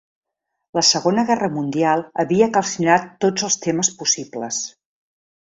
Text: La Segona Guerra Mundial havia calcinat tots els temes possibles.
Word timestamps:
La 0.77 0.83
Segona 0.91 1.25
Guerra 1.27 1.49
Mundial 1.57 2.01
havia 2.23 2.47
calcinat 2.57 3.07
tots 3.27 3.47
els 3.49 3.59
temes 3.67 3.93
possibles. 4.01 4.65